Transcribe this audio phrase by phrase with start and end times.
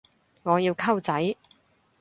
[0.41, 1.35] 我要溝仔